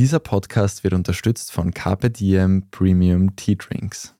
[0.00, 4.14] Dieser Podcast wird unterstützt von Carpe Diem Premium Tea Drinks.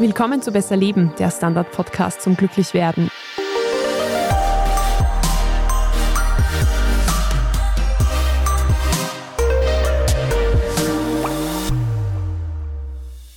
[0.00, 3.08] Willkommen zu Besser Leben, der Standard-Podcast zum Glücklichwerden.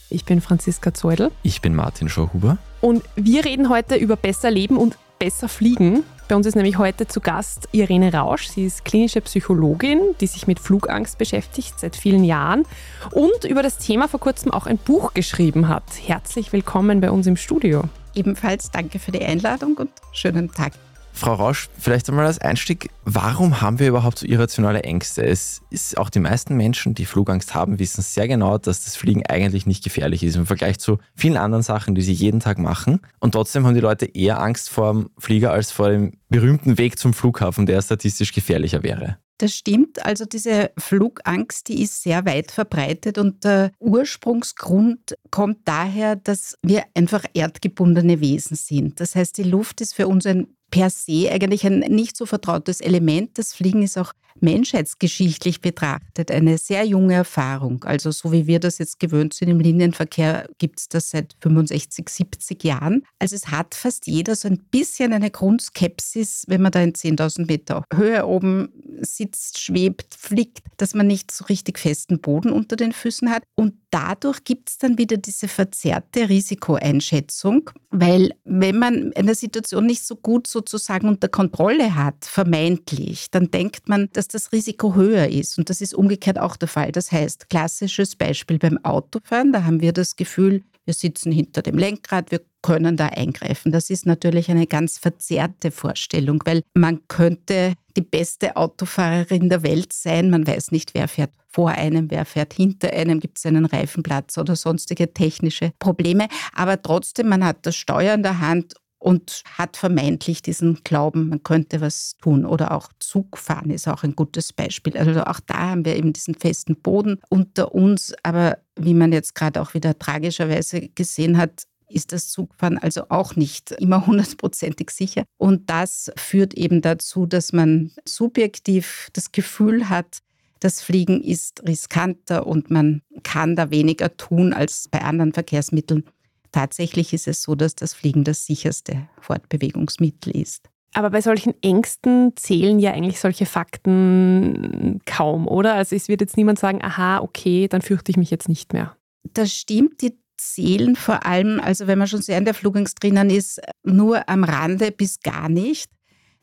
[0.09, 1.29] Ich bin Franziska Zeudel.
[1.43, 2.57] Ich bin Martin Schauhuber.
[2.81, 6.03] Und wir reden heute über besser Leben und besser fliegen.
[6.27, 8.47] Bei uns ist nämlich heute zu Gast Irene Rausch.
[8.47, 12.63] Sie ist klinische Psychologin, die sich mit Flugangst beschäftigt seit vielen Jahren
[13.09, 15.83] und über das Thema vor kurzem auch ein Buch geschrieben hat.
[16.05, 17.85] Herzlich willkommen bei uns im Studio.
[18.13, 20.73] Ebenfalls danke für die Einladung und schönen Tag.
[21.15, 25.25] Frau Rausch, vielleicht einmal als Einstieg, warum haben wir überhaupt so irrationale Ängste?
[25.25, 29.25] Es ist auch die meisten Menschen, die Flugangst haben, wissen sehr genau, dass das Fliegen
[29.25, 32.99] eigentlich nicht gefährlich ist im Vergleich zu vielen anderen Sachen, die sie jeden Tag machen.
[33.19, 36.99] Und trotzdem haben die Leute eher Angst vor dem Flieger als vor dem berühmten Weg
[36.99, 39.17] zum Flughafen, der statistisch gefährlicher wäre.
[39.37, 40.05] Das stimmt.
[40.05, 46.83] Also diese Flugangst, die ist sehr weit verbreitet und der Ursprungsgrund kommt daher, dass wir
[46.93, 48.99] einfach erdgebundene Wesen sind.
[48.99, 52.81] Das heißt, die Luft ist für uns ein per se eigentlich ein nicht so vertrautes
[52.81, 53.37] Element.
[53.37, 57.83] Das Fliegen ist auch menschheitsgeschichtlich betrachtet eine sehr junge Erfahrung.
[57.83, 62.09] Also so wie wir das jetzt gewöhnt sind im Linienverkehr, gibt es das seit 65,
[62.09, 63.03] 70 Jahren.
[63.19, 67.47] Also es hat fast jeder so ein bisschen eine Grundskepsis, wenn man da in 10.000
[67.47, 68.69] Meter Höhe oben
[69.01, 73.43] sitzt, schwebt, fliegt, dass man nicht so richtig festen Boden unter den Füßen hat.
[73.55, 80.03] Und dadurch gibt es dann wieder diese verzerrte Risikoeinschätzung, weil wenn man eine Situation nicht
[80.03, 85.57] so gut sozusagen unter Kontrolle hat, vermeintlich, dann denkt man, dass das Risiko höher ist.
[85.57, 86.91] Und das ist umgekehrt auch der Fall.
[86.91, 91.77] Das heißt, klassisches Beispiel beim Autofahren, da haben wir das Gefühl, wir sitzen hinter dem
[91.77, 93.71] Lenkrad, wir können da eingreifen.
[93.71, 99.93] Das ist natürlich eine ganz verzerrte Vorstellung, weil man könnte die beste Autofahrerin der Welt
[99.93, 100.29] sein.
[100.29, 104.37] Man weiß nicht, wer fährt vor einem, wer fährt hinter einem, gibt es einen Reifenplatz
[104.37, 106.27] oder sonstige technische Probleme.
[106.53, 111.43] Aber trotzdem, man hat das Steuer in der Hand und hat vermeintlich diesen Glauben, man
[111.43, 112.45] könnte was tun.
[112.45, 114.97] Oder auch Zugfahren ist auch ein gutes Beispiel.
[114.97, 118.13] Also auch da haben wir eben diesen festen Boden unter uns.
[118.21, 123.37] Aber wie man jetzt gerade auch wieder tragischerweise gesehen hat, ist das Zugfahren also auch
[123.37, 125.23] nicht immer hundertprozentig sicher.
[125.37, 130.19] Und das führt eben dazu, dass man subjektiv das Gefühl hat,
[130.59, 136.03] das Fliegen ist riskanter und man kann da weniger tun als bei anderen Verkehrsmitteln.
[136.51, 140.69] Tatsächlich ist es so, dass das Fliegen das sicherste Fortbewegungsmittel ist.
[140.93, 145.73] Aber bei solchen Ängsten zählen ja eigentlich solche Fakten kaum, oder?
[145.73, 148.95] Also es wird jetzt niemand sagen, aha, okay, dann fürchte ich mich jetzt nicht mehr.
[149.33, 153.29] Das stimmt, die zählen vor allem, also wenn man schon sehr in der Flugangst drinnen
[153.29, 155.91] ist, nur am Rande bis gar nicht.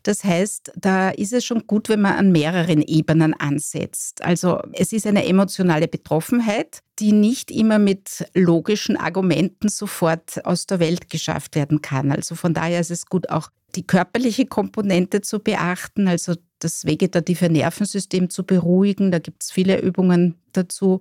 [0.02, 4.22] Das heißt, da ist es schon gut, wenn man an mehreren Ebenen ansetzt.
[4.22, 10.80] Also es ist eine emotionale Betroffenheit, die nicht immer mit logischen Argumenten sofort aus der
[10.80, 12.10] Welt geschafft werden kann.
[12.10, 17.48] Also von daher ist es gut, auch die körperliche Komponente zu beachten, also das vegetative
[17.48, 19.10] Nervensystem zu beruhigen.
[19.10, 21.00] Da gibt es viele Übungen dazu.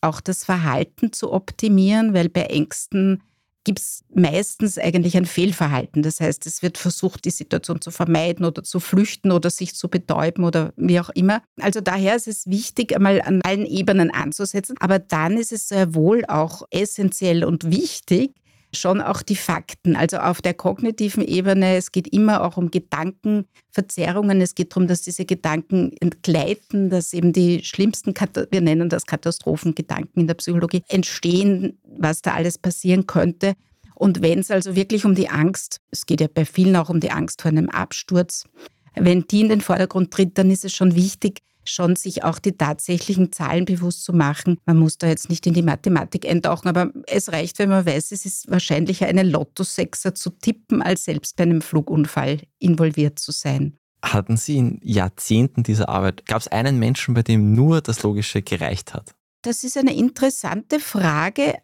[0.00, 3.22] Auch das Verhalten zu optimieren, weil bei Ängsten
[3.66, 6.02] gibt es meistens eigentlich ein Fehlverhalten.
[6.02, 9.88] Das heißt, es wird versucht, die Situation zu vermeiden oder zu flüchten oder sich zu
[9.88, 11.42] betäuben oder wie auch immer.
[11.60, 14.76] Also daher ist es wichtig, einmal an allen Ebenen anzusetzen.
[14.78, 18.36] Aber dann ist es sehr wohl auch essentiell und wichtig,
[18.74, 19.96] schon auch die Fakten.
[19.96, 24.40] Also auf der kognitiven Ebene, es geht immer auch um Gedankenverzerrungen.
[24.40, 28.14] Es geht darum, dass diese Gedanken entgleiten, dass eben die schlimmsten,
[28.50, 33.54] wir nennen das Katastrophengedanken in der Psychologie, entstehen, was da alles passieren könnte.
[33.94, 37.00] Und wenn es also wirklich um die Angst, es geht ja bei vielen auch um
[37.00, 38.44] die Angst vor einem Absturz,
[38.94, 42.56] wenn die in den Vordergrund tritt, dann ist es schon wichtig, schon sich auch die
[42.56, 44.58] tatsächlichen Zahlen bewusst zu machen.
[44.66, 48.12] Man muss da jetzt nicht in die Mathematik eintauchen, aber es reicht, wenn man weiß,
[48.12, 53.78] es ist wahrscheinlicher, einen Lottosechser zu tippen, als selbst bei einem Flugunfall involviert zu sein.
[54.02, 58.42] Hatten Sie in Jahrzehnten dieser Arbeit, gab es einen Menschen, bei dem nur das Logische
[58.42, 59.14] gereicht hat?
[59.42, 61.54] Das ist eine interessante Frage.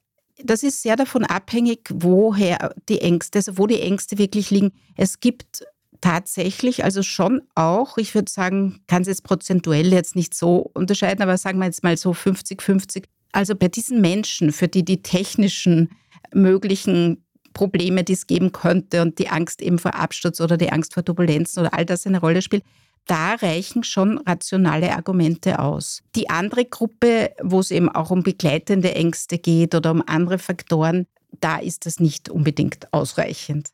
[0.43, 4.73] Das ist sehr davon abhängig, woher die Ängste, also wo die Ängste wirklich liegen.
[4.97, 5.65] Es gibt
[6.03, 11.23] tatsächlich, also schon auch, ich würde sagen, kann es jetzt prozentuell jetzt nicht so unterscheiden,
[11.23, 13.05] aber sagen wir jetzt mal so 50-50.
[13.33, 15.91] Also bei diesen Menschen, für die die technischen
[16.35, 20.93] möglichen Probleme, die es geben könnte und die Angst eben vor Absturz oder die Angst
[20.93, 22.65] vor Turbulenzen oder all das eine Rolle spielt,
[23.07, 26.03] da reichen schon rationale Argumente aus.
[26.15, 31.07] Die andere Gruppe, wo es eben auch um begleitende Ängste geht oder um andere Faktoren,
[31.41, 33.69] da ist das nicht unbedingt ausreichend.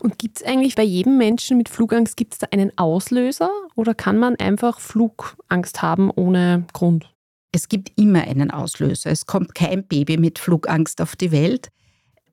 [0.00, 3.94] Und gibt es eigentlich bei jedem Menschen mit Flugangst, gibt es da einen Auslöser oder
[3.94, 7.12] kann man einfach Flugangst haben ohne Grund?
[7.52, 9.10] Es gibt immer einen Auslöser.
[9.10, 11.68] Es kommt kein Baby mit Flugangst auf die Welt,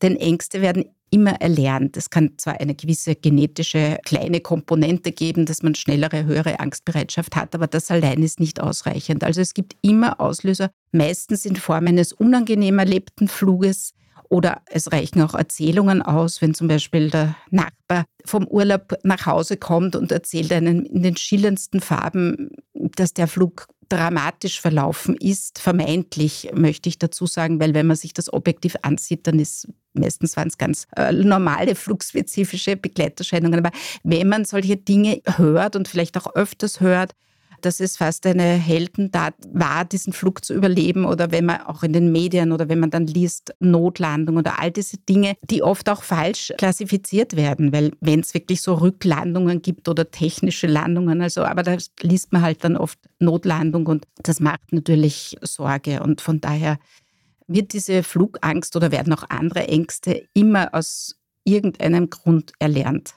[0.01, 1.95] denn Ängste werden immer erlernt.
[1.95, 7.55] Es kann zwar eine gewisse genetische kleine Komponente geben, dass man schnellere, höhere Angstbereitschaft hat,
[7.55, 9.23] aber das allein ist nicht ausreichend.
[9.23, 13.93] Also es gibt immer Auslöser, meistens in Form eines unangenehm erlebten Fluges,
[14.29, 19.57] oder es reichen auch Erzählungen aus, wenn zum Beispiel der Nachbar vom Urlaub nach Hause
[19.57, 26.49] kommt und erzählt einen in den schillerndsten Farben, dass der Flug dramatisch verlaufen ist, vermeintlich
[26.53, 30.47] möchte ich dazu sagen, weil wenn man sich das objektiv ansieht, dann ist meistens waren
[30.47, 33.59] es ganz äh, normale flugspezifische Begleiterscheinungen.
[33.59, 33.71] Aber
[34.03, 37.13] wenn man solche Dinge hört und vielleicht auch öfters hört,
[37.61, 41.93] dass es fast eine Heldentat war, diesen Flug zu überleben oder wenn man auch in
[41.93, 46.03] den Medien oder wenn man dann liest, Notlandung oder all diese Dinge, die oft auch
[46.03, 51.63] falsch klassifiziert werden, weil wenn es wirklich so Rücklandungen gibt oder technische Landungen, also aber
[51.63, 56.77] da liest man halt dann oft Notlandung und das macht natürlich Sorge und von daher
[57.47, 63.15] wird diese Flugangst oder werden auch andere Ängste immer aus irgendeinem Grund erlernt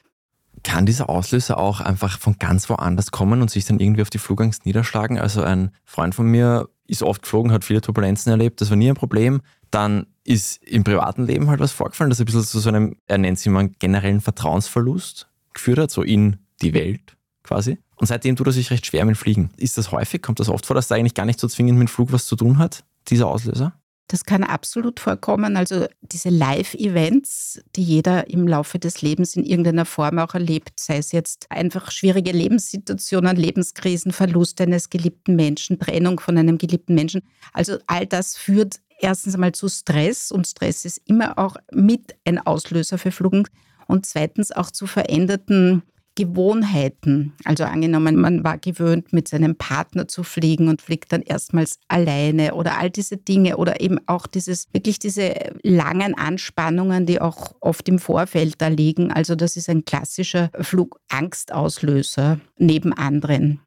[0.69, 4.19] kann dieser Auslöser auch einfach von ganz woanders kommen und sich dann irgendwie auf die
[4.19, 5.19] Flugangst niederschlagen?
[5.19, 8.91] Also ein Freund von mir ist oft geflogen, hat viele Turbulenzen erlebt, das war nie
[8.91, 9.41] ein Problem.
[9.71, 13.17] Dann ist im privaten Leben halt was vorgefallen, das ein bisschen zu so einem, er
[13.17, 17.79] nennt es immer generellen Vertrauensverlust geführt hat, so in die Welt quasi.
[17.97, 19.49] Und seitdem tut er sich recht schwer mit Fliegen.
[19.57, 20.21] Ist das häufig?
[20.21, 22.27] Kommt das oft vor, dass da eigentlich gar nicht so zwingend mit dem Flug was
[22.27, 23.73] zu tun hat, dieser Auslöser?
[24.09, 25.59] Das kann absolut vorkommen.
[25.59, 30.97] Also diese Live-Events, die jeder im Laufe des Lebens in irgendeiner Form auch erlebt, sei
[30.97, 37.23] es jetzt einfach schwierige Lebenssituationen, Lebenskrisen, Verlust eines geliebten Menschen, Trennung von einem geliebten Menschen.
[37.53, 42.39] Also all das führt erstens einmal zu Stress und Stress ist immer auch mit ein
[42.39, 43.47] Auslöser für Flugen
[43.87, 45.83] und zweitens auch zu veränderten
[46.19, 47.33] Gewohnheiten.
[47.45, 52.55] Also angenommen, man war gewöhnt, mit seinem Partner zu fliegen und fliegt dann erstmals alleine
[52.55, 55.33] oder all diese Dinge oder eben auch dieses, wirklich diese
[55.63, 59.13] langen Anspannungen, die auch oft im Vorfeld da liegen.
[59.13, 63.61] Also das ist ein klassischer Flugangstauslöser neben anderen.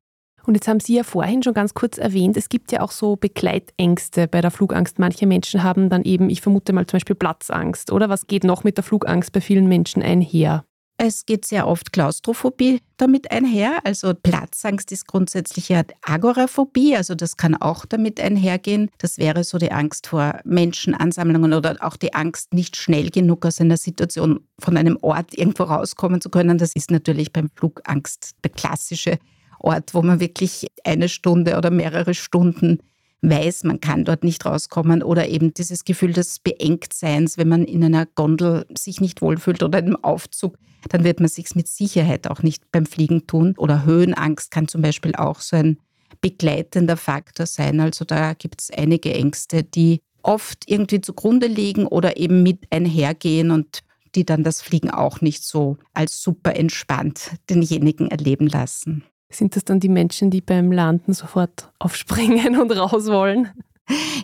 [0.44, 3.16] Und jetzt haben Sie ja vorhin schon ganz kurz erwähnt, es gibt ja auch so
[3.16, 5.00] Begleitängste bei der Flugangst.
[5.00, 7.94] Manche Menschen haben dann eben, ich vermute mal zum Beispiel Platzangst.
[7.94, 10.66] Oder was geht noch mit der Flugangst bei vielen Menschen einher?
[11.04, 13.80] Es geht sehr oft Klaustrophobie damit einher.
[13.86, 18.92] Also Platzangst ist grundsätzlich ja Agoraphobie, also das kann auch damit einhergehen.
[19.00, 23.60] Das wäre so die Angst vor Menschenansammlungen oder auch die Angst, nicht schnell genug aus
[23.60, 26.60] einer Situation von einem Ort irgendwo rauskommen zu können.
[26.60, 29.18] Das ist natürlich beim Flugangst der klassische
[29.58, 32.78] Ort, wo man wirklich eine Stunde oder mehrere Stunden
[33.22, 37.84] weiß, man kann dort nicht rauskommen oder eben dieses Gefühl des Beengtseins, wenn man in
[37.84, 40.58] einer Gondel sich nicht wohlfühlt oder im Aufzug,
[40.90, 43.54] dann wird man sich mit Sicherheit auch nicht beim Fliegen tun.
[43.58, 45.78] Oder Höhenangst kann zum Beispiel auch so ein
[46.22, 47.80] begleitender Faktor sein.
[47.80, 53.52] Also da gibt es einige Ängste, die oft irgendwie zugrunde liegen oder eben mit einhergehen
[53.52, 53.82] und
[54.16, 59.04] die dann das Fliegen auch nicht so als super entspannt denjenigen erleben lassen.
[59.32, 63.50] Sind das dann die Menschen, die beim Landen sofort aufspringen und raus wollen?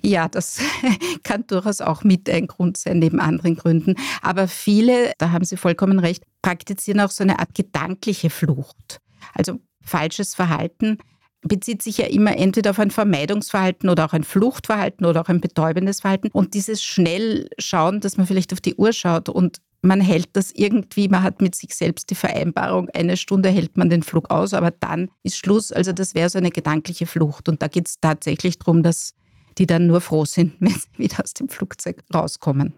[0.01, 0.59] Ja, das
[1.24, 3.95] kann durchaus auch mit ein Grund sein, neben anderen Gründen.
[4.21, 9.00] Aber viele, da haben Sie vollkommen recht, praktizieren auch so eine Art gedankliche Flucht.
[9.33, 10.97] Also falsches Verhalten
[11.42, 15.42] bezieht sich ja immer entweder auf ein Vermeidungsverhalten oder auch ein Fluchtverhalten oder auch ein
[15.42, 16.30] betäubendes Verhalten.
[16.30, 20.51] Und dieses schnell schauen, dass man vielleicht auf die Uhr schaut und man hält das
[20.51, 24.53] irgendwie, man hat mit sich selbst die Vereinbarung, eine Stunde hält man den Flug aus,
[24.53, 25.71] aber dann ist Schluss.
[25.71, 27.49] Also das wäre so eine gedankliche Flucht.
[27.49, 29.13] Und da geht es tatsächlich darum, dass
[29.57, 32.73] die dann nur froh sind, wenn sie wieder aus dem Flugzeug rauskommen.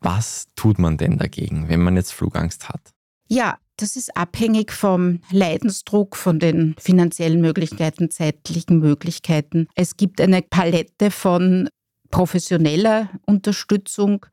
[0.00, 2.92] Was tut man denn dagegen, wenn man jetzt Flugangst hat?
[3.28, 9.66] Ja, das ist abhängig vom Leidensdruck, von den finanziellen Möglichkeiten, zeitlichen Möglichkeiten.
[9.74, 11.68] Es gibt eine Palette von
[12.10, 14.26] professioneller Unterstützung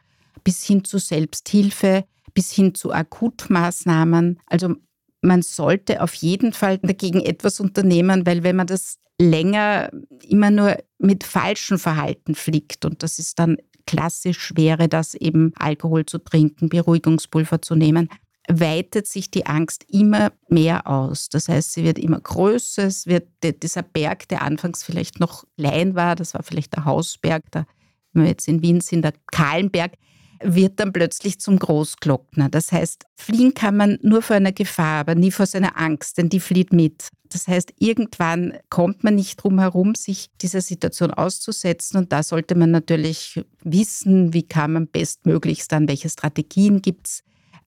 [0.43, 4.39] bis hin zu Selbsthilfe, bis hin zu Akutmaßnahmen.
[4.45, 4.75] Also
[5.21, 9.91] man sollte auf jeden Fall dagegen etwas unternehmen, weil wenn man das länger
[10.27, 16.05] immer nur mit falschem Verhalten fliegt und das ist dann klassisch wäre das eben Alkohol
[16.05, 18.09] zu trinken, Beruhigungspulver zu nehmen,
[18.47, 21.29] weitet sich die Angst immer mehr aus.
[21.29, 22.83] Das heißt, sie wird immer größer.
[22.83, 27.43] Es wird dieser Berg, der anfangs vielleicht noch klein war, das war vielleicht der Hausberg,
[27.51, 27.65] da,
[28.13, 29.93] wenn wir jetzt in Wien sind, der Kahlenberg,
[30.43, 32.49] wird dann plötzlich zum Großglockner.
[32.49, 36.29] Das heißt, fliehen kann man nur vor einer Gefahr, aber nie vor seiner Angst, denn
[36.29, 37.09] die flieht mit.
[37.29, 41.97] Das heißt, irgendwann kommt man nicht drum herum, sich dieser Situation auszusetzen.
[41.97, 47.23] Und da sollte man natürlich wissen, wie kann man bestmöglichst dann, welche Strategien gibt es,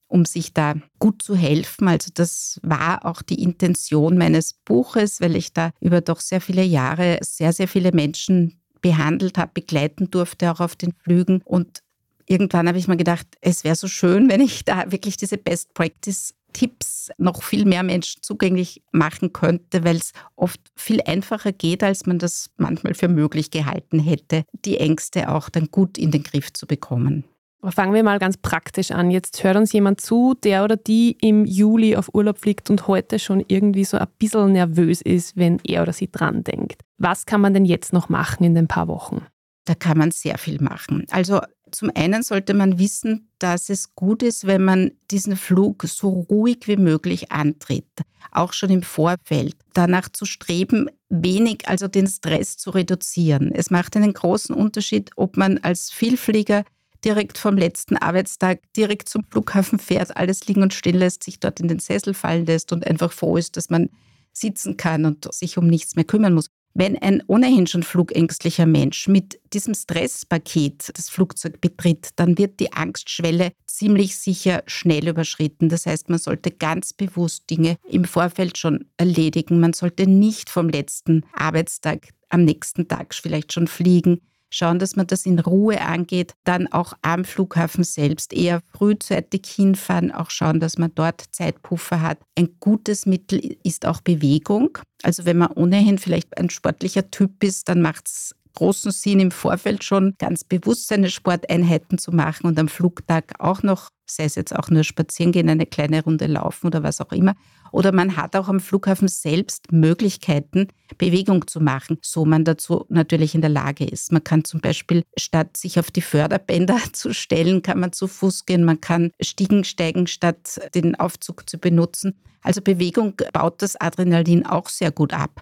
[0.07, 1.87] um sich da gut zu helfen.
[1.87, 6.63] Also das war auch die Intention meines Buches, weil ich da über doch sehr viele
[6.63, 11.41] Jahre sehr, sehr viele Menschen behandelt habe, begleiten durfte, auch auf den Flügen.
[11.43, 11.79] Und
[12.27, 15.73] irgendwann habe ich mir gedacht, es wäre so schön, wenn ich da wirklich diese Best
[15.73, 21.83] Practice Tipps noch viel mehr Menschen zugänglich machen könnte, weil es oft viel einfacher geht,
[21.83, 26.23] als man das manchmal für möglich gehalten hätte, die Ängste auch dann gut in den
[26.23, 27.25] Griff zu bekommen.
[27.61, 29.11] Aber fangen wir mal ganz praktisch an.
[29.11, 33.19] Jetzt hört uns jemand zu, der oder die im Juli auf Urlaub fliegt und heute
[33.19, 36.83] schon irgendwie so ein bisschen nervös ist, wenn er oder sie dran denkt.
[36.99, 39.25] Was kann man denn jetzt noch machen in den paar Wochen?
[39.65, 41.05] Da kann man sehr viel machen.
[41.09, 41.41] Also
[41.71, 46.67] zum einen sollte man wissen, dass es gut ist, wenn man diesen Flug so ruhig
[46.67, 49.55] wie möglich antritt, auch schon im Vorfeld.
[49.73, 53.51] Danach zu streben, wenig, also den Stress zu reduzieren.
[53.53, 56.63] Es macht einen großen Unterschied, ob man als Vielflieger
[57.03, 61.59] direkt vom letzten Arbeitstag direkt zum Flughafen fährt, alles liegen und stehen lässt, sich dort
[61.59, 63.89] in den Sessel fallen lässt und einfach froh ist, dass man
[64.33, 66.49] sitzen kann und sich um nichts mehr kümmern muss.
[66.77, 72.73] Wenn ein ohnehin schon flugängstlicher Mensch mit diesem Stresspaket das Flugzeug betritt, dann wird die
[72.73, 75.69] Angstschwelle ziemlich sicher schnell überschritten.
[75.69, 79.61] Das heißt, man sollte ganz bewusst Dinge im Vorfeld schon erledigen.
[79.61, 84.19] Man sollte nicht vom letzten Arbeitstag am nächsten Tag vielleicht schon fliegen
[84.55, 90.11] schauen, dass man das in Ruhe angeht, dann auch am Flughafen selbst eher frühzeitig hinfahren,
[90.11, 92.19] auch schauen, dass man dort Zeitpuffer hat.
[92.37, 94.77] Ein gutes Mittel ist auch Bewegung.
[95.03, 99.31] Also wenn man ohnehin vielleicht ein sportlicher Typ ist, dann macht es großen Sinn, im
[99.31, 104.35] Vorfeld schon ganz bewusst seine Sporteinheiten zu machen und am Flugtag auch noch, sei es
[104.35, 107.35] jetzt auch nur spazieren gehen, eine kleine Runde laufen oder was auch immer.
[107.71, 113.35] Oder man hat auch am Flughafen selbst Möglichkeiten, Bewegung zu machen, so man dazu natürlich
[113.35, 114.11] in der Lage ist.
[114.11, 118.45] Man kann zum Beispiel, statt sich auf die Förderbänder zu stellen, kann man zu Fuß
[118.45, 122.17] gehen, man kann Stiegen steigen, statt den Aufzug zu benutzen.
[122.41, 125.41] Also Bewegung baut das Adrenalin auch sehr gut ab.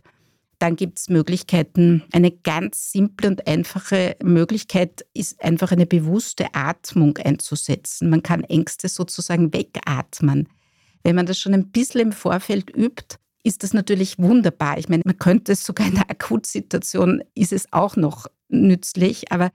[0.63, 2.03] Dann gibt es Möglichkeiten.
[2.13, 8.09] Eine ganz simple und einfache Möglichkeit ist einfach eine bewusste Atmung einzusetzen.
[8.09, 10.47] Man kann Ängste sozusagen wegatmen.
[11.03, 14.77] Wenn man das schon ein bisschen im Vorfeld übt, ist das natürlich wunderbar.
[14.77, 19.51] Ich meine, man könnte es sogar in der Akutsituation, ist es auch noch nützlich, aber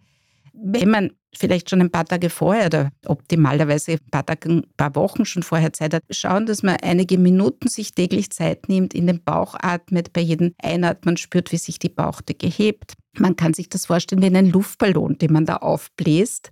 [0.63, 4.95] wenn man vielleicht schon ein paar Tage vorher oder optimalerweise ein paar, Tage, ein paar
[4.97, 9.07] Wochen schon vorher Zeit hat, schauen, dass man einige Minuten sich täglich Zeit nimmt, in
[9.07, 12.95] den Bauch atmet, bei jedem Einatmen spürt, wie sich die Bauchdecke hebt.
[13.19, 16.51] Man kann sich das vorstellen wie einen Luftballon, den man da aufbläst.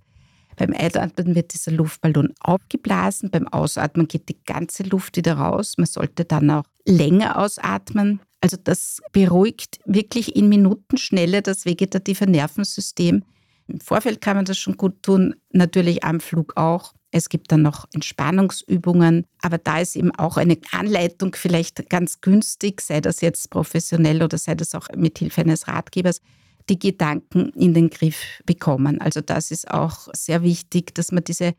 [0.55, 5.75] Beim Einatmen wird dieser Luftballon aufgeblasen, beim Ausatmen geht die ganze Luft wieder raus.
[5.77, 8.21] Man sollte dann auch länger ausatmen.
[8.41, 13.23] Also das beruhigt wirklich in Minutenschnelle das vegetative Nervensystem
[13.67, 16.93] im Vorfeld kann man das schon gut tun, natürlich am Flug auch.
[17.11, 22.81] Es gibt dann noch Entspannungsübungen, aber da ist eben auch eine Anleitung vielleicht ganz günstig,
[22.81, 26.21] sei das jetzt professionell oder sei das auch mit Hilfe eines Ratgebers,
[26.69, 28.99] die Gedanken in den Griff bekommen.
[28.99, 31.53] Also das ist auch sehr wichtig, dass man diese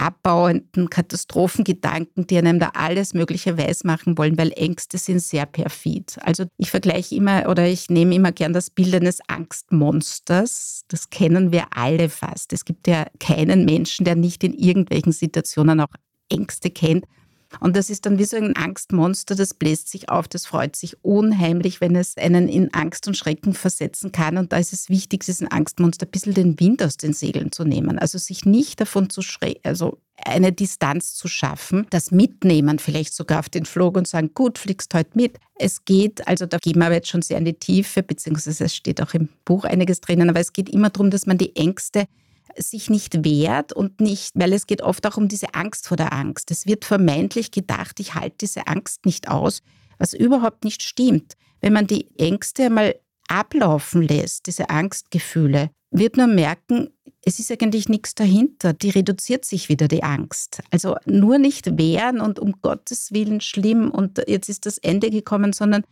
[0.00, 6.16] abbauenden Katastrophengedanken, die einem da alles Mögliche weismachen wollen, weil Ängste sind sehr perfid.
[6.22, 10.82] Also ich vergleiche immer oder ich nehme immer gern das Bild eines Angstmonsters.
[10.88, 12.54] Das kennen wir alle fast.
[12.54, 15.92] Es gibt ja keinen Menschen, der nicht in irgendwelchen Situationen auch
[16.30, 17.04] Ängste kennt.
[17.58, 20.96] Und das ist dann wie so ein Angstmonster, das bläst sich auf, das freut sich
[21.02, 24.38] unheimlich, wenn es einen in Angst und Schrecken versetzen kann.
[24.38, 27.64] Und da ist es wichtig, diesen Angstmonster ein bisschen den Wind aus den Segeln zu
[27.64, 27.98] nehmen.
[27.98, 33.40] Also sich nicht davon zu schrecken, also eine Distanz zu schaffen, das Mitnehmen vielleicht sogar
[33.40, 35.38] auf den Flug und sagen, gut, fliegst heute mit.
[35.56, 38.74] Es geht, also da gehen wir aber jetzt schon sehr in die Tiefe, beziehungsweise es
[38.76, 42.06] steht auch im Buch einiges drinnen, aber es geht immer darum, dass man die Ängste
[42.56, 46.12] sich nicht wehrt und nicht, weil es geht oft auch um diese Angst vor der
[46.12, 46.50] Angst.
[46.50, 49.62] Es wird vermeintlich gedacht, ich halte diese Angst nicht aus,
[49.98, 51.34] was überhaupt nicht stimmt.
[51.60, 52.94] Wenn man die Ängste einmal
[53.28, 56.88] ablaufen lässt, diese Angstgefühle, wird man merken,
[57.22, 58.72] es ist eigentlich nichts dahinter.
[58.72, 60.62] Die reduziert sich wieder, die Angst.
[60.70, 65.52] Also nur nicht wehren und um Gottes Willen schlimm und jetzt ist das Ende gekommen,
[65.52, 65.84] sondern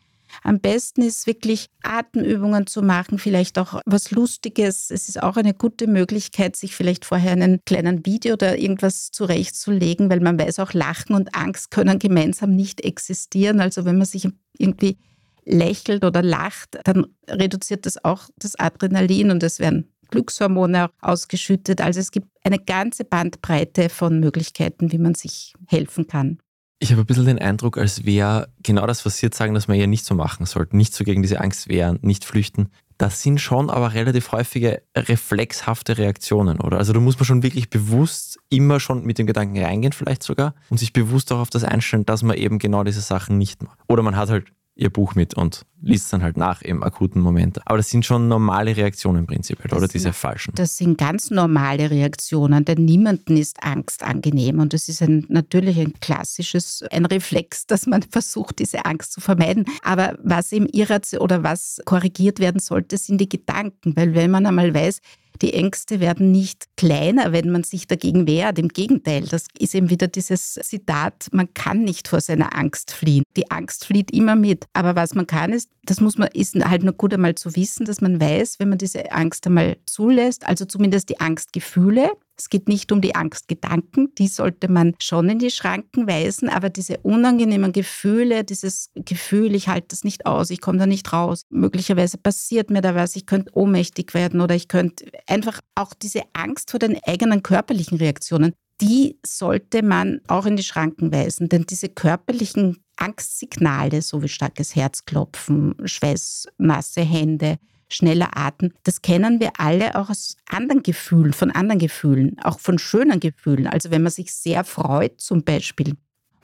[0.43, 4.91] am besten ist wirklich Atemübungen zu machen, vielleicht auch was Lustiges.
[4.91, 10.11] Es ist auch eine gute Möglichkeit, sich vielleicht vorher einen kleinen Video oder irgendwas zurechtzulegen,
[10.11, 13.61] weil man weiß auch, Lachen und Angst können gemeinsam nicht existieren.
[13.61, 14.99] Also wenn man sich irgendwie
[15.45, 21.81] lächelt oder lacht, dann reduziert das auch das Adrenalin und es werden Glückshormone ausgeschüttet.
[21.81, 26.39] Also es gibt eine ganze Bandbreite von Möglichkeiten, wie man sich helfen kann.
[26.81, 29.67] Ich habe ein bisschen den Eindruck, als wäre genau das, was Sie jetzt sagen, dass
[29.67, 30.77] man ja nicht so machen sollte.
[30.77, 32.71] Nicht so gegen diese Angst wehren, nicht flüchten.
[32.99, 36.79] das sind schon aber relativ häufige reflexhafte Reaktionen, oder?
[36.79, 40.55] Also da muss man schon wirklich bewusst immer schon mit dem Gedanken reingehen, vielleicht sogar,
[40.69, 43.79] und sich bewusst auch auf das einstellen, dass man eben genau diese Sachen nicht macht.
[43.87, 47.21] Oder man hat halt ihr Buch mit und liest es dann halt nach im akuten
[47.21, 47.67] Moment.
[47.67, 50.53] Aber das sind schon normale Reaktionen prinzipiell, oder diese falschen?
[50.55, 54.59] Das sind ganz normale Reaktionen, denn niemanden ist Angst angenehm.
[54.59, 59.21] Und das ist ein, natürlich ein klassisches, ein Reflex, dass man versucht, diese Angst zu
[59.21, 59.67] vermeiden.
[59.83, 63.97] Aber was im irrational oder was korrigiert werden sollte, sind die Gedanken.
[63.97, 65.01] Weil wenn man einmal weiß,
[65.43, 68.59] die Ängste werden nicht kleiner, wenn man sich dagegen wehrt.
[68.59, 73.23] Im Gegenteil, das ist eben wieder dieses Zitat, man kann nicht vor seiner Angst fliehen.
[73.37, 74.67] Die Angst flieht immer mit.
[74.73, 75.53] Aber was man kann,
[75.89, 78.79] das muss man, ist halt nur gut einmal zu wissen, dass man weiß, wenn man
[78.79, 84.29] diese Angst einmal zulässt, also zumindest die Angstgefühle, es geht nicht um die Angstgedanken, die
[84.29, 89.89] sollte man schon in die Schranken weisen, aber diese unangenehmen Gefühle, dieses Gefühl, ich halte
[89.89, 93.57] das nicht aus, ich komme da nicht raus, möglicherweise passiert mir da was, ich könnte
[93.57, 99.19] ohnmächtig werden oder ich könnte einfach auch diese Angst vor den eigenen körperlichen Reaktionen, die
[99.27, 105.75] sollte man auch in die Schranken weisen, denn diese körperlichen Angstsignale, so wie starkes Herzklopfen,
[105.85, 108.73] Schweiß, nasse Hände, schneller Atem.
[108.85, 113.67] Das kennen wir alle auch aus anderen Gefühlen, von anderen Gefühlen, auch von schönen Gefühlen.
[113.67, 115.95] Also wenn man sich sehr freut zum Beispiel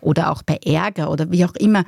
[0.00, 1.84] oder auch bei Ärger oder wie auch immer,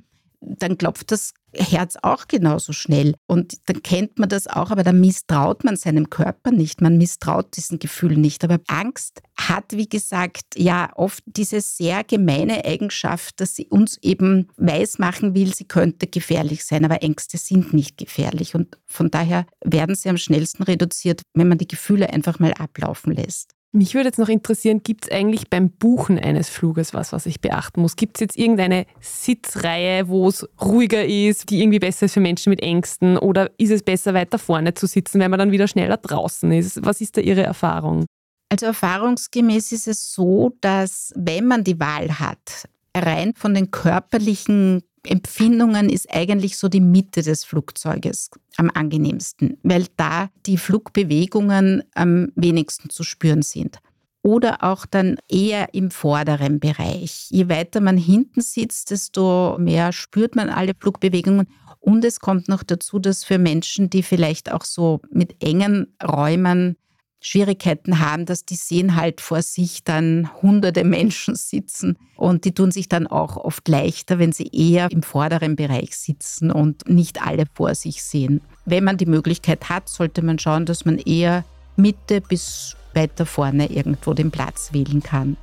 [0.46, 3.14] dann klopft das Herz auch genauso schnell.
[3.26, 6.80] Und dann kennt man das auch, aber dann misstraut man seinem Körper nicht.
[6.80, 8.44] Man misstraut diesen Gefühlen nicht.
[8.44, 14.48] Aber Angst hat, wie gesagt, ja oft diese sehr gemeine Eigenschaft, dass sie uns eben
[14.56, 16.84] weismachen will, sie könnte gefährlich sein.
[16.84, 18.54] Aber Ängste sind nicht gefährlich.
[18.54, 23.14] Und von daher werden sie am schnellsten reduziert, wenn man die Gefühle einfach mal ablaufen
[23.14, 23.55] lässt.
[23.76, 27.42] Mich würde jetzt noch interessieren, gibt es eigentlich beim Buchen eines Fluges was, was ich
[27.42, 27.94] beachten muss?
[27.94, 32.48] Gibt es jetzt irgendeine Sitzreihe, wo es ruhiger ist, die irgendwie besser ist für Menschen
[32.48, 33.18] mit Ängsten?
[33.18, 36.86] Oder ist es besser, weiter vorne zu sitzen, wenn man dann wieder schneller draußen ist?
[36.86, 38.06] Was ist da Ihre Erfahrung?
[38.48, 44.84] Also erfahrungsgemäß ist es so, dass wenn man die Wahl hat, rein von den körperlichen
[45.06, 52.28] Empfindungen ist eigentlich so die Mitte des Flugzeuges am angenehmsten, weil da die Flugbewegungen am
[52.34, 53.78] wenigsten zu spüren sind.
[54.22, 57.28] Oder auch dann eher im vorderen Bereich.
[57.30, 61.46] Je weiter man hinten sitzt, desto mehr spürt man alle Flugbewegungen.
[61.78, 66.76] Und es kommt noch dazu, dass für Menschen, die vielleicht auch so mit engen Räumen
[67.20, 72.70] Schwierigkeiten haben, dass die sehen halt vor sich dann hunderte Menschen sitzen und die tun
[72.70, 77.44] sich dann auch oft leichter, wenn sie eher im vorderen Bereich sitzen und nicht alle
[77.54, 78.40] vor sich sehen.
[78.64, 81.44] Wenn man die Möglichkeit hat, sollte man schauen, dass man eher
[81.76, 85.36] Mitte bis weiter vorne irgendwo den Platz wählen kann.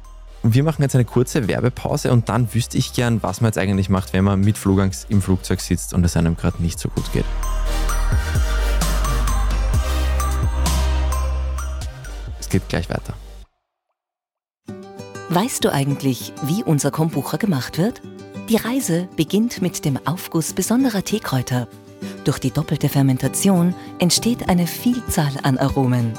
[0.46, 3.88] Wir machen jetzt eine kurze Werbepause und dann wüsste ich gern, was man jetzt eigentlich
[3.88, 7.14] macht, wenn man mit Flugangst im Flugzeug sitzt und es einem gerade nicht so gut
[7.14, 7.26] geht.
[12.54, 13.16] Geht gleich weiter.
[15.30, 18.02] Weißt du eigentlich, wie unser Kombucha gemacht wird?
[18.50, 21.68] Die Reise beginnt mit dem Aufguss besonderer Teekräuter.
[22.24, 26.14] Durch die doppelte Fermentation entsteht eine Vielzahl an Aromen.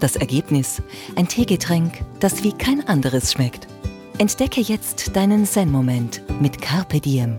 [0.00, 0.82] Das Ergebnis:
[1.14, 3.68] ein Teegetränk, das wie kein anderes schmeckt.
[4.18, 7.38] Entdecke jetzt deinen Zen-Moment mit Carpe Diem.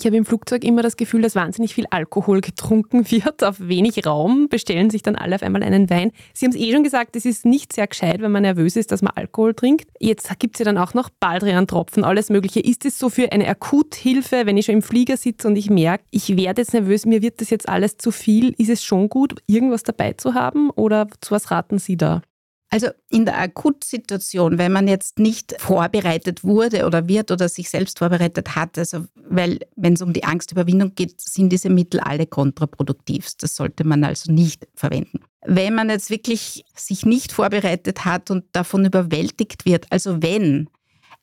[0.00, 4.06] Ich habe im Flugzeug immer das Gefühl, dass wahnsinnig viel Alkohol getrunken wird auf wenig
[4.06, 6.12] Raum, bestellen sich dann alle auf einmal einen Wein.
[6.32, 8.92] Sie haben es eh schon gesagt, es ist nicht sehr gescheit, wenn man nervös ist,
[8.92, 9.88] dass man Alkohol trinkt.
[9.98, 12.60] Jetzt gibt es ja dann auch noch Baldrian-Tropfen, alles Mögliche.
[12.60, 16.04] Ist es so für eine Akuthilfe, wenn ich schon im Flieger sitze und ich merke,
[16.12, 18.54] ich werde jetzt nervös, mir wird das jetzt alles zu viel?
[18.56, 22.22] Ist es schon gut, irgendwas dabei zu haben oder zu was raten Sie da?
[22.70, 27.98] Also in der Akutsituation, wenn man jetzt nicht vorbereitet wurde oder wird oder sich selbst
[27.98, 33.28] vorbereitet hat, also weil wenn es um die Angstüberwindung geht, sind diese Mittel alle kontraproduktiv.
[33.40, 35.20] Das sollte man also nicht verwenden.
[35.46, 40.68] Wenn man jetzt wirklich sich nicht vorbereitet hat und davon überwältigt wird, also wenn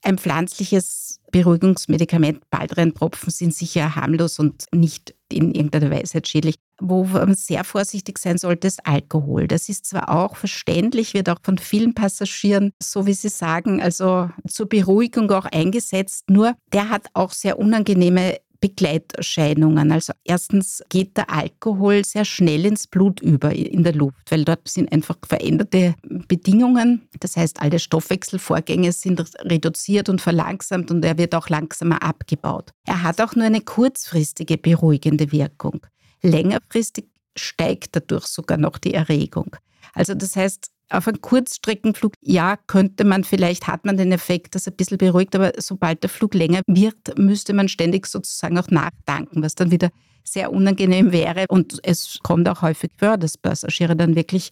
[0.02, 6.56] ein pflanzliches Beruhigungsmedikament, Baldrian-Tropfen sind sicher harmlos und nicht in irgendeiner Weise schädlich.
[6.80, 9.48] Wo man sehr vorsichtig sein sollte, ist Alkohol.
[9.48, 14.30] Das ist zwar auch verständlich, wird auch von vielen Passagieren, so wie Sie sagen, also
[14.48, 19.92] zur Beruhigung auch eingesetzt, nur der hat auch sehr unangenehme Begleiterscheinungen.
[19.92, 24.68] Also erstens geht der Alkohol sehr schnell ins Blut über in der Luft, weil dort
[24.68, 25.94] sind einfach veränderte
[26.28, 27.08] Bedingungen.
[27.20, 32.72] Das heißt, alle Stoffwechselvorgänge sind reduziert und verlangsamt und er wird auch langsamer abgebaut.
[32.88, 35.86] Er hat auch nur eine kurzfristige beruhigende Wirkung.
[36.26, 37.06] Längerfristig
[37.38, 39.56] steigt dadurch sogar noch die Erregung.
[39.94, 44.68] Also das heißt, auf einem Kurzstreckenflug, ja, könnte man vielleicht, hat man den Effekt, dass
[44.68, 48.70] er ein bisschen beruhigt, aber sobald der Flug länger wird, müsste man ständig sozusagen auch
[48.70, 49.90] nachdanken, was dann wieder
[50.24, 51.46] sehr unangenehm wäre.
[51.50, 54.52] Und es kommt auch häufig vor, dass Passagiere dann wirklich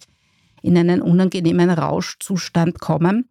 [0.62, 3.28] in einen unangenehmen Rauschzustand kommen.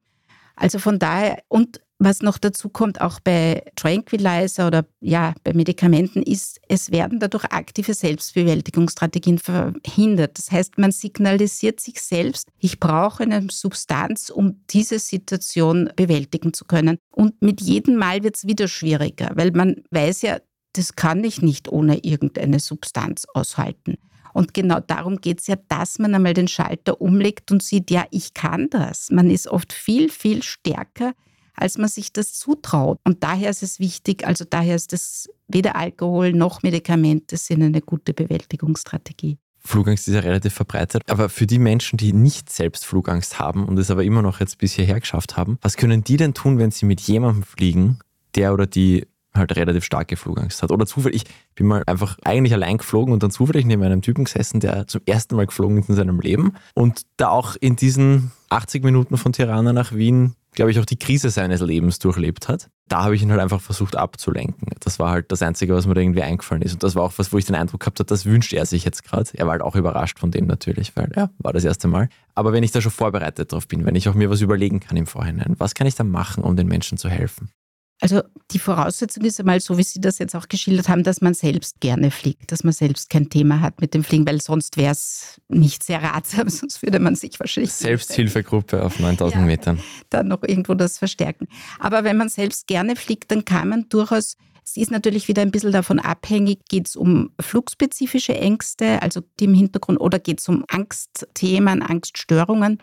[0.55, 6.21] Also von daher, und was noch dazu kommt, auch bei Tranquilizer oder ja, bei Medikamenten,
[6.21, 10.37] ist, es werden dadurch aktive Selbstbewältigungsstrategien verhindert.
[10.37, 16.65] Das heißt, man signalisiert sich selbst, ich brauche eine Substanz, um diese Situation bewältigen zu
[16.65, 16.97] können.
[17.11, 20.39] Und mit jedem Mal wird es wieder schwieriger, weil man weiß ja,
[20.73, 23.97] das kann ich nicht ohne irgendeine Substanz aushalten.
[24.33, 28.05] Und genau darum geht es ja, dass man einmal den Schalter umlegt und sieht, ja,
[28.09, 29.09] ich kann das.
[29.11, 31.13] Man ist oft viel, viel stärker
[31.55, 32.99] als man sich das zutraut.
[33.03, 37.81] Und daher ist es wichtig, also daher ist es weder Alkohol noch Medikamente sind eine
[37.81, 39.37] gute Bewältigungsstrategie.
[39.65, 41.03] Flugangst ist ja relativ verbreitet.
[41.09, 44.57] Aber für die Menschen, die nicht selbst Flugangst haben und es aber immer noch jetzt
[44.57, 47.99] bis hierher geschafft haben, was können die denn tun, wenn sie mit jemandem fliegen,
[48.35, 50.71] der oder die halt relativ starke Flugangst hat.
[50.71, 54.25] Oder zufällig, ich bin mal einfach eigentlich allein geflogen und dann zufällig neben einem Typen
[54.25, 58.31] gesessen, der zum ersten Mal geflogen ist in seinem Leben und da auch in diesen
[58.49, 62.69] 80 Minuten von Tirana nach Wien glaube ich, auch die Krise seines Lebens durchlebt hat.
[62.89, 64.67] Da habe ich ihn halt einfach versucht abzulenken.
[64.81, 66.73] Das war halt das Einzige, was mir da irgendwie eingefallen ist.
[66.73, 68.83] Und das war auch was, wo ich den Eindruck gehabt habe, das wünscht er sich
[68.83, 69.29] jetzt gerade.
[69.33, 72.09] Er war halt auch überrascht von dem natürlich, weil ja, war das erste Mal.
[72.35, 74.97] Aber wenn ich da schon vorbereitet drauf bin, wenn ich auch mir was überlegen kann
[74.97, 77.49] im Vorhinein, was kann ich da machen, um den Menschen zu helfen?
[77.99, 81.33] Also die Voraussetzung ist einmal so, wie Sie das jetzt auch geschildert haben, dass man
[81.33, 84.91] selbst gerne fliegt, dass man selbst kein Thema hat mit dem Fliegen, weil sonst wäre
[84.91, 87.71] es nicht sehr ratsam, sonst würde man sich wahrscheinlich...
[87.71, 89.79] Selbsthilfegruppe auf 9000 ja, Metern.
[90.09, 91.47] Dann noch irgendwo das verstärken.
[91.79, 95.51] Aber wenn man selbst gerne fliegt, dann kann man durchaus es ist natürlich wieder ein
[95.51, 100.47] bisschen davon abhängig, geht es um flugspezifische Ängste, also die im Hintergrund, oder geht es
[100.47, 102.81] um Angstthemen, Angststörungen.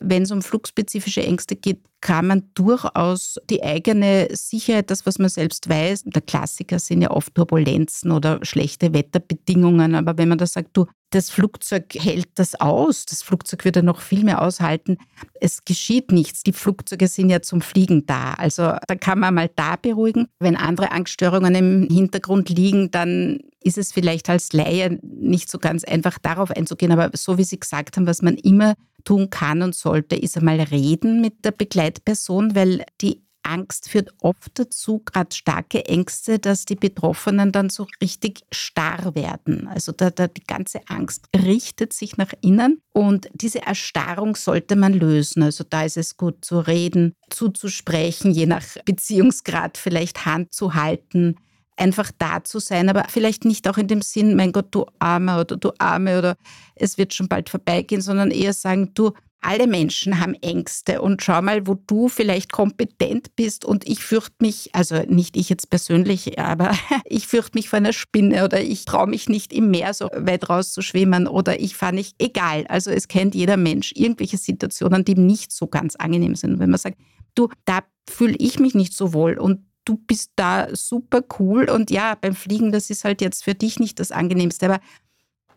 [0.00, 5.28] Wenn es um flugspezifische Ängste geht, kann man durchaus die eigene Sicherheit, das, was man
[5.28, 10.46] selbst weiß, der Klassiker sind ja oft Turbulenzen oder schlechte Wetterbedingungen, aber wenn man da
[10.46, 14.98] sagt, du, das Flugzeug hält das aus, das Flugzeug wird ja noch viel mehr aushalten,
[15.40, 19.50] es geschieht nichts, die Flugzeuge sind ja zum Fliegen da, also da kann man mal
[19.56, 20.28] da beruhigen.
[20.38, 25.84] Wenn andere Angststörungen im Hintergrund liegen, dann ist es vielleicht als Laie nicht so ganz
[25.84, 29.74] einfach darauf einzugehen, aber so wie Sie gesagt haben, was man immer tun kann und
[29.74, 31.52] sollte, ist einmal reden mit der
[31.88, 37.86] Begleitperson, weil die Angst führt oft dazu, gerade starke Ängste, dass die Betroffenen dann so
[38.02, 39.66] richtig starr werden.
[39.68, 44.92] Also da, da, die ganze Angst richtet sich nach innen und diese Erstarrung sollte man
[44.92, 45.42] lösen.
[45.42, 51.36] Also da ist es gut zu reden, zuzusprechen, je nach Beziehungsgrad vielleicht Hand zu halten,
[51.78, 55.40] einfach da zu sein, aber vielleicht nicht auch in dem Sinn, mein Gott, du Arme
[55.40, 56.36] oder du Arme oder
[56.74, 61.40] es wird schon bald vorbeigehen, sondern eher sagen, du, alle Menschen haben Ängste und schau
[61.42, 66.38] mal, wo du vielleicht kompetent bist und ich fürchte mich, also nicht ich jetzt persönlich,
[66.38, 66.72] aber
[67.04, 70.48] ich fürchte mich vor einer Spinne oder ich traue mich nicht im Meer so weit
[70.48, 72.66] raus zu schwimmen oder ich fahre nicht, egal.
[72.68, 76.58] Also es kennt jeder Mensch irgendwelche Situationen, die nicht so ganz angenehm sind.
[76.58, 76.98] wenn man sagt,
[77.34, 81.90] du, da fühle ich mich nicht so wohl und du bist da super cool und
[81.90, 84.80] ja, beim Fliegen, das ist halt jetzt für dich nicht das angenehmste, aber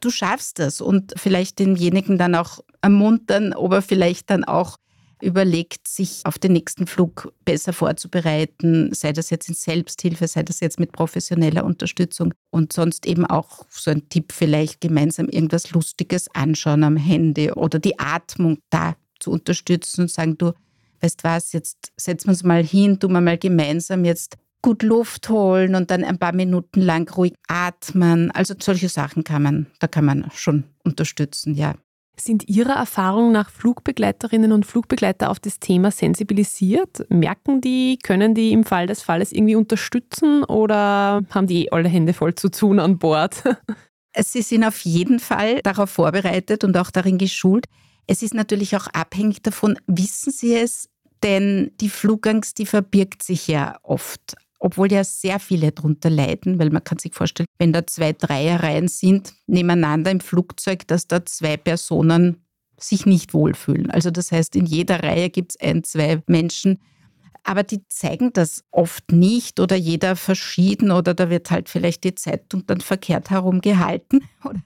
[0.02, 4.78] du schaffst das und vielleicht denjenigen dann auch ermuntern, ob er vielleicht dann auch
[5.22, 10.60] überlegt, sich auf den nächsten Flug besser vorzubereiten, sei das jetzt in Selbsthilfe, sei das
[10.60, 16.28] jetzt mit professioneller Unterstützung und sonst eben auch so ein Tipp vielleicht gemeinsam irgendwas Lustiges
[16.34, 20.54] anschauen am Handy oder die Atmung da zu unterstützen und sagen, du,
[21.02, 25.30] weißt was, jetzt setzen wir uns mal hin, tun wir mal gemeinsam jetzt gut Luft
[25.30, 28.32] holen und dann ein paar Minuten lang ruhig atmen.
[28.32, 31.76] Also solche Sachen kann man, da kann man schon unterstützen, ja.
[32.20, 37.06] Sind Ihrer Erfahrung nach Flugbegleiterinnen und Flugbegleiter auf das Thema sensibilisiert?
[37.10, 42.14] Merken die, können die im Fall des Falles irgendwie unterstützen oder haben die alle Hände
[42.14, 43.44] voll zu tun an Bord?
[44.18, 47.66] Sie sind auf jeden Fall darauf vorbereitet und auch darin geschult.
[48.08, 50.90] Es ist natürlich auch abhängig davon, wissen Sie es,
[51.24, 56.70] denn die Flugangst, die verbirgt sich ja oft, obwohl ja sehr viele darunter leiden, weil
[56.70, 61.58] man kann sich vorstellen, wenn da zwei Dreierreihen sind nebeneinander im Flugzeug, dass da zwei
[61.58, 62.46] Personen
[62.80, 63.92] sich nicht wohlfühlen.
[63.92, 66.80] Also das heißt, in jeder Reihe gibt es ein, zwei Menschen,
[67.44, 72.14] Aber die zeigen das oft nicht oder jeder verschieden oder da wird halt vielleicht die
[72.14, 74.62] Zeitung dann verkehrt herum gehalten oder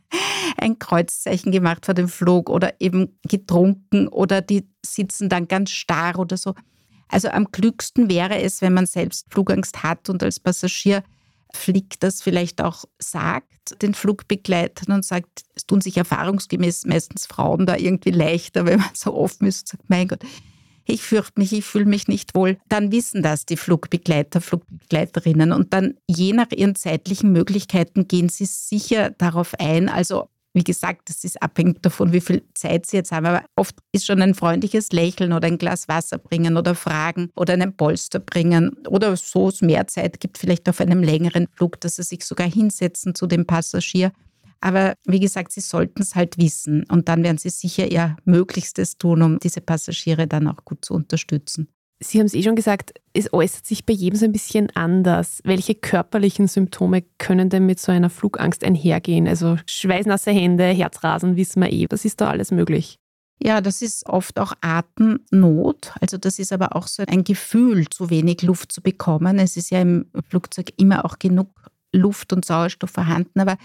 [0.58, 6.20] ein Kreuzzeichen gemacht vor dem Flug oder eben getrunken oder die sitzen dann ganz starr
[6.20, 6.54] oder so.
[7.08, 11.04] Also am klügsten wäre es, wenn man selbst Flugangst hat und als Passagier
[11.54, 17.66] fliegt, das vielleicht auch sagt, den Flugbegleitern und sagt, es tun sich erfahrungsgemäß meistens Frauen
[17.66, 20.20] da irgendwie leichter, wenn man so offen ist und sagt, mein Gott,
[20.88, 25.74] ich fürchte mich, ich fühle mich nicht wohl, dann wissen das die Flugbegleiter, Flugbegleiterinnen und
[25.74, 29.90] dann je nach ihren zeitlichen Möglichkeiten gehen sie sicher darauf ein.
[29.90, 33.26] Also wie gesagt, das ist abhängig davon, wie viel Zeit Sie jetzt haben.
[33.26, 37.54] Aber oft ist schon ein freundliches Lächeln oder ein Glas Wasser bringen oder fragen oder
[37.54, 41.98] einen Polster bringen oder so es mehr Zeit gibt, vielleicht auf einem längeren Flug, dass
[41.98, 44.14] Sie sich sogar hinsetzen zu dem Passagier.
[44.62, 48.98] Aber wie gesagt, Sie sollten es halt wissen und dann werden Sie sicher Ihr Möglichstes
[48.98, 51.68] tun, um diese Passagiere dann auch gut zu unterstützen.
[52.00, 55.42] Sie haben es eh schon gesagt, es äußert sich bei jedem so ein bisschen anders.
[55.46, 59.28] Welche körperlichen Symptome können denn mit so einer Flugangst einhergehen?
[59.28, 61.88] Also schweißnasse Hände, Herzrasen, wissen wir eh.
[61.90, 63.00] Was ist da alles möglich?
[63.42, 65.94] Ja, das ist oft auch Atemnot.
[66.02, 69.40] Also das ist aber auch so ein Gefühl, zu wenig Luft zu bekommen.
[69.40, 71.50] Es ist ja im Flugzeug immer auch genug
[71.94, 73.58] Luft und Sauerstoff vorhanden, aber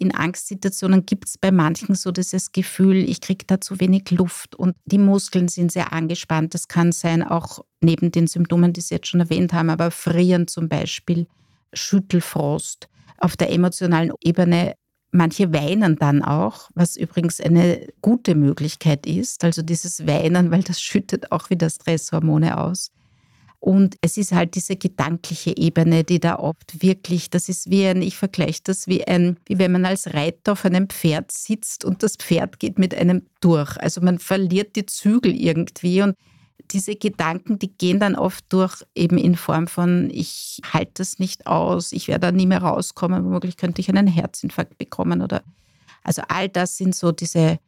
[0.00, 4.56] in Angstsituationen gibt es bei manchen so dieses Gefühl, ich kriege da zu wenig Luft
[4.56, 6.54] und die Muskeln sind sehr angespannt.
[6.54, 10.48] Das kann sein, auch neben den Symptomen, die Sie jetzt schon erwähnt haben, aber Frieren
[10.48, 11.26] zum Beispiel,
[11.72, 12.88] Schüttelfrost.
[13.18, 14.74] Auf der emotionalen Ebene
[15.12, 19.42] Manche weinen dann auch, was übrigens eine gute Möglichkeit ist.
[19.42, 22.92] Also dieses Weinen, weil das schüttet auch wieder Stresshormone aus.
[23.60, 28.00] Und es ist halt diese gedankliche Ebene, die da oft wirklich, das ist wie ein,
[28.00, 32.02] ich vergleiche das wie ein, wie wenn man als Reiter auf einem Pferd sitzt und
[32.02, 33.76] das Pferd geht mit einem durch.
[33.78, 36.16] Also man verliert die Zügel irgendwie und
[36.70, 41.46] diese Gedanken, die gehen dann oft durch eben in Form von, ich halte das nicht
[41.46, 45.42] aus, ich werde da nie mehr rauskommen, womöglich könnte ich einen Herzinfarkt bekommen oder,
[46.02, 47.58] also all das sind so diese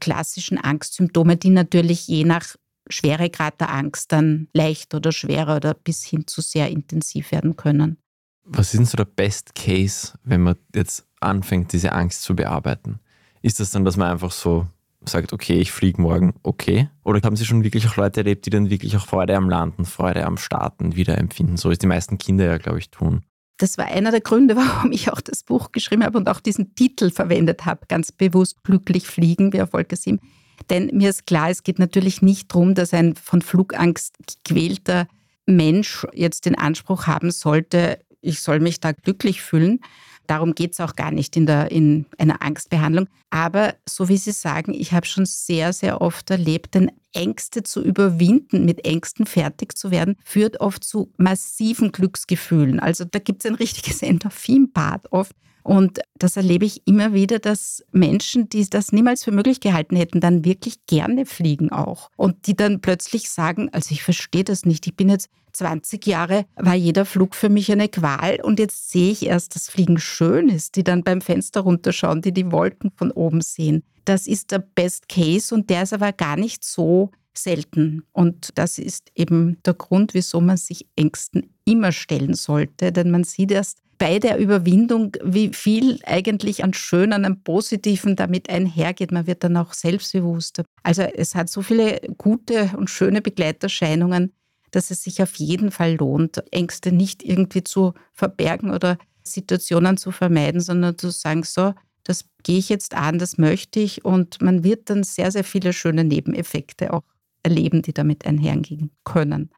[0.00, 2.56] klassischen Angstsymptome, die natürlich je nach
[2.90, 7.98] Schweregrad der Angst dann leicht oder schwerer oder bis hin zu sehr intensiv werden können.
[8.44, 13.00] Was ist denn so der Best Case, wenn man jetzt anfängt, diese Angst zu bearbeiten?
[13.42, 14.66] Ist das dann, dass man einfach so
[15.04, 16.90] sagt, okay, ich fliege morgen, okay?
[17.04, 19.84] Oder haben Sie schon wirklich auch Leute erlebt, die dann wirklich auch Freude am Landen,
[19.84, 23.22] Freude am Starten wieder empfinden, so wie es die meisten Kinder ja, glaube ich, tun?
[23.56, 26.74] Das war einer der Gründe, warum ich auch das Buch geschrieben habe und auch diesen
[26.74, 30.20] Titel verwendet habe, ganz bewusst glücklich fliegen, wie Erfolg Sim
[30.68, 35.06] denn mir ist klar, es geht natürlich nicht darum, dass ein von Flugangst gequälter
[35.46, 39.80] Mensch jetzt den Anspruch haben sollte, ich soll mich da glücklich fühlen.
[40.26, 43.08] Darum geht es auch gar nicht in, der, in einer Angstbehandlung.
[43.30, 47.82] Aber so wie Sie sagen, ich habe schon sehr, sehr oft erlebt, denn Ängste zu
[47.82, 52.78] überwinden, mit Ängsten fertig zu werden, führt oft zu massiven Glücksgefühlen.
[52.78, 55.34] Also da gibt es ein richtiges Endorphinbad oft.
[55.62, 60.20] Und das erlebe ich immer wieder, dass Menschen, die das niemals für möglich gehalten hätten,
[60.20, 62.10] dann wirklich gerne fliegen auch.
[62.16, 66.46] Und die dann plötzlich sagen, also ich verstehe das nicht, ich bin jetzt 20 Jahre,
[66.56, 70.48] war jeder Flug für mich eine Qual und jetzt sehe ich erst, dass Fliegen schön
[70.48, 73.82] ist, die dann beim Fenster runterschauen, die die Wolken von oben sehen.
[74.04, 78.04] Das ist der Best Case und der ist aber gar nicht so selten.
[78.12, 83.24] Und das ist eben der Grund, wieso man sich Ängsten immer stellen sollte, denn man
[83.24, 89.12] sieht erst, bei der Überwindung, wie viel eigentlich an Schönen, an Positiven damit einhergeht.
[89.12, 90.64] Man wird dann auch selbstbewusster.
[90.82, 94.32] Also es hat so viele gute und schöne Begleiterscheinungen,
[94.70, 100.12] dass es sich auf jeden Fall lohnt, Ängste nicht irgendwie zu verbergen oder Situationen zu
[100.12, 104.64] vermeiden, sondern zu sagen, so, das gehe ich jetzt an, das möchte ich und man
[104.64, 107.02] wird dann sehr, sehr viele schöne Nebeneffekte auch
[107.42, 109.50] erleben, die damit einhergehen können.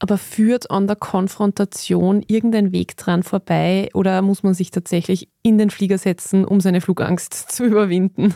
[0.00, 5.58] Aber führt an der Konfrontation irgendein Weg dran vorbei oder muss man sich tatsächlich in
[5.58, 8.34] den Flieger setzen, um seine Flugangst zu überwinden?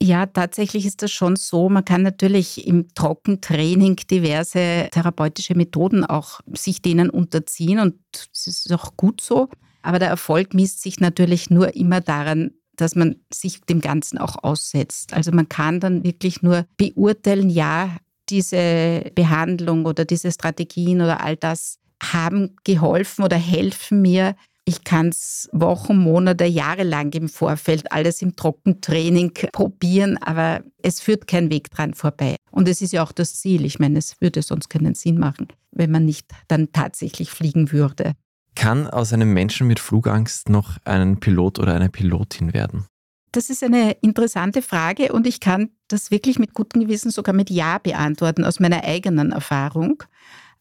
[0.00, 1.68] Ja, tatsächlich ist das schon so.
[1.68, 7.96] Man kann natürlich im Trockentraining diverse therapeutische Methoden auch sich denen unterziehen und
[8.32, 9.48] es ist auch gut so.
[9.82, 14.36] Aber der Erfolg misst sich natürlich nur immer daran, dass man sich dem Ganzen auch
[14.44, 15.14] aussetzt.
[15.14, 17.96] Also man kann dann wirklich nur beurteilen, ja,
[18.30, 24.36] diese Behandlung oder diese Strategien oder all das haben geholfen oder helfen mir.
[24.64, 31.00] Ich kann es Wochen, Monate, Jahre lang im Vorfeld alles im Trockentraining probieren, aber es
[31.00, 32.36] führt kein Weg dran vorbei.
[32.50, 33.64] Und es ist ja auch das Ziel.
[33.64, 38.12] Ich meine, es würde sonst keinen Sinn machen, wenn man nicht dann tatsächlich fliegen würde.
[38.54, 42.86] Kann aus einem Menschen mit Flugangst noch ein Pilot oder eine Pilotin werden?
[43.32, 47.50] Das ist eine interessante Frage und ich kann das wirklich mit gutem Gewissen sogar mit
[47.50, 50.02] Ja beantworten aus meiner eigenen Erfahrung.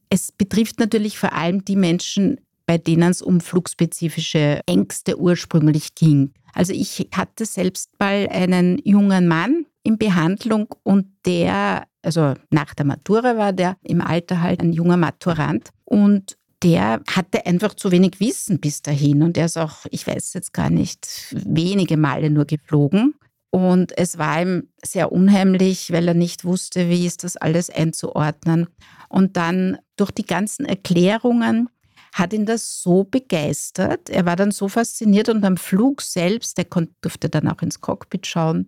[0.10, 6.34] Es betrifft natürlich vor allem die Menschen, bei denen es um flugspezifische Ängste ursprünglich ging.
[6.54, 12.86] Also ich hatte selbst mal einen jungen Mann in Behandlung und der, also nach der
[12.86, 18.20] Matura war der im Alter halt ein junger Maturant und der hatte einfach zu wenig
[18.20, 22.44] Wissen bis dahin und er ist auch, ich weiß jetzt gar nicht, wenige Male nur
[22.44, 23.16] geflogen.
[23.52, 28.68] Und es war ihm sehr unheimlich, weil er nicht wusste, wie ist das alles einzuordnen.
[29.08, 31.70] Und dann durch die ganzen Erklärungen
[32.12, 34.10] hat ihn das so begeistert.
[34.10, 36.66] Er war dann so fasziniert und am Flug selbst, er
[37.00, 38.68] durfte dann auch ins Cockpit schauen.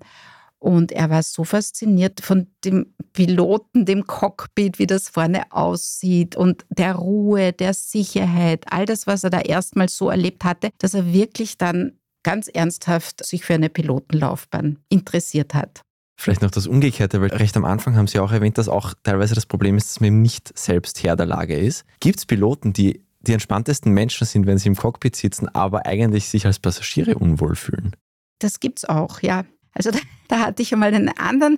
[0.60, 6.66] Und er war so fasziniert von dem Piloten, dem Cockpit, wie das vorne aussieht und
[6.70, 11.14] der Ruhe, der Sicherheit, all das, was er da erstmals so erlebt hatte, dass er
[11.14, 11.94] wirklich dann
[12.24, 15.82] ganz ernsthaft sich für eine Pilotenlaufbahn interessiert hat.
[16.20, 19.36] Vielleicht noch das Umgekehrte, weil recht am Anfang haben Sie auch erwähnt, dass auch teilweise
[19.36, 21.86] das Problem ist, dass man eben nicht selbst Herr der Lage ist.
[22.02, 26.30] Gibt es Piloten, die die entspanntesten Menschen sind, wenn sie im Cockpit sitzen, aber eigentlich
[26.30, 27.96] sich als Passagiere unwohl fühlen.
[28.40, 29.46] Das gibt's auch, ja.
[29.80, 31.58] Also da, da hatte ich einmal einen anderen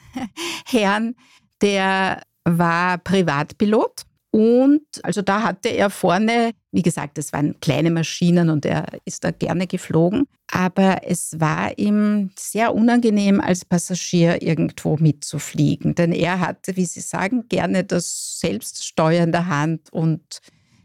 [0.68, 1.16] Herrn,
[1.60, 8.50] der war Privatpilot und also da hatte er vorne, wie gesagt, es waren kleine Maschinen
[8.50, 10.26] und er ist da gerne geflogen.
[10.52, 15.96] Aber es war ihm sehr unangenehm, als Passagier irgendwo mitzufliegen.
[15.96, 20.40] Denn er hatte, wie Sie sagen, gerne das Selbststeuern in der Hand und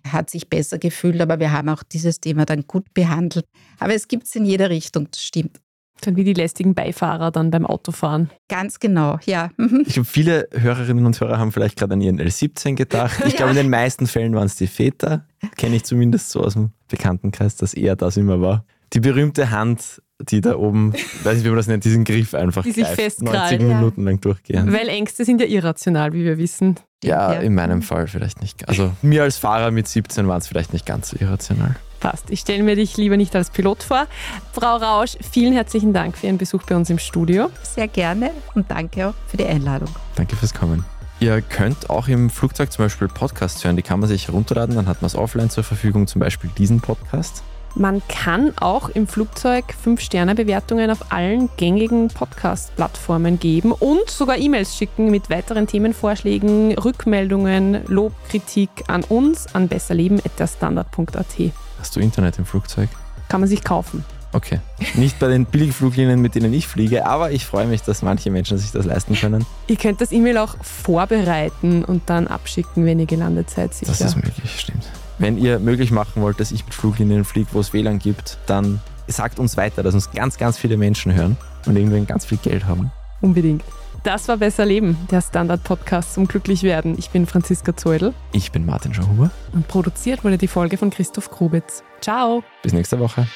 [0.05, 3.47] hat sich besser gefühlt, aber wir haben auch dieses Thema dann gut behandelt.
[3.79, 5.61] Aber es gibt es in jeder Richtung, das stimmt.
[6.03, 8.31] Dann wie die lästigen Beifahrer dann beim Autofahren.
[8.49, 9.51] Ganz genau, ja.
[9.57, 9.85] Mhm.
[9.87, 13.23] Ich glaube, viele Hörerinnen und Hörer haben vielleicht gerade an ihren L17 gedacht.
[13.27, 15.25] Ich glaube, in den meisten Fällen waren es die Väter.
[15.57, 18.65] Kenne ich zumindest so aus dem Bekanntenkreis, dass eher das immer war.
[18.93, 20.93] Die berühmte Hand, die da oben,
[21.25, 24.21] weiß nicht, wie man das nennt, diesen Griff einfach die sich greift, 90 Minuten lang
[24.21, 24.73] durchgehen.
[24.73, 26.77] Weil Ängste sind ja irrational, wie wir wissen.
[27.03, 28.69] Ja, ja, in meinem Fall vielleicht nicht.
[28.69, 31.77] Also mir als Fahrer mit 17 war es vielleicht nicht ganz so irrational.
[31.97, 32.31] Passt.
[32.31, 34.07] Ich stelle mir dich lieber nicht als Pilot vor.
[34.53, 37.51] Frau Rausch, vielen herzlichen Dank für Ihren Besuch bei uns im Studio.
[37.63, 39.89] Sehr gerne und danke auch für die Einladung.
[40.15, 40.85] Danke fürs Kommen.
[41.19, 43.77] Ihr könnt auch im Flugzeug zum Beispiel Podcasts hören.
[43.77, 46.81] Die kann man sich herunterladen, dann hat man es offline zur Verfügung, zum Beispiel diesen
[46.81, 47.43] Podcast.
[47.79, 55.11] Man kann auch im Flugzeug 5-Sterne-Bewertungen auf allen gängigen Podcast-Plattformen geben und sogar E-Mails schicken
[55.11, 61.53] mit weiteren Themenvorschlägen, Rückmeldungen, Lob, Kritik an uns an besserleben.at.
[61.79, 62.89] Hast du Internet im Flugzeug?
[63.29, 64.05] Kann man sich kaufen.
[64.33, 64.61] Okay.
[64.95, 68.59] Nicht bei den Billigfluglinien, mit denen ich fliege, aber ich freue mich, dass manche Menschen
[68.59, 69.47] sich das leisten können.
[69.67, 73.73] Ihr könnt das E-Mail auch vorbereiten und dann abschicken, wenn ihr gelandet seid.
[73.73, 73.93] Sicher.
[73.93, 74.85] Das ist möglich, stimmt.
[75.19, 78.81] Wenn ihr möglich machen wollt, dass ich mit Fluglinien fliege, wo es WLAN gibt, dann
[79.07, 82.67] sagt uns weiter, dass uns ganz, ganz viele Menschen hören und irgendwann ganz viel Geld
[82.67, 82.91] haben.
[83.23, 83.63] Unbedingt.
[84.07, 86.97] Das war Besser Leben, der Standard-Podcast zum Glücklichwerden.
[86.97, 88.15] Ich bin Franziska Zeudel.
[88.31, 89.33] Ich bin Martin Schauhuber.
[89.53, 91.83] Und produziert wurde die Folge von Christoph Grubitz.
[92.01, 92.45] Ciao.
[92.63, 93.27] Bis nächste Woche.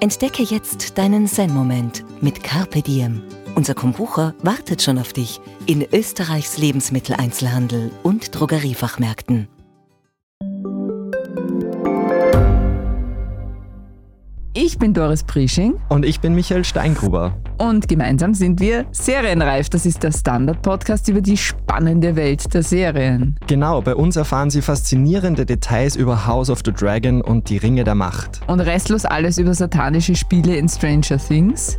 [0.00, 3.22] Entdecke jetzt deinen Zen-Moment mit Carpe Diem.
[3.60, 9.48] Unser Kombucha wartet schon auf dich in Österreichs Lebensmitteleinzelhandel und Drogeriefachmärkten.
[14.54, 15.74] Ich bin Doris Prisching.
[15.90, 17.36] Und ich bin Michael Steingruber.
[17.58, 19.68] Und gemeinsam sind wir Serienreif.
[19.68, 23.36] Das ist der Standard-Podcast über die spannende Welt der Serien.
[23.46, 27.84] Genau, bei uns erfahren Sie faszinierende Details über House of the Dragon und die Ringe
[27.84, 28.40] der Macht.
[28.46, 31.78] Und restlos alles über satanische Spiele in Stranger Things.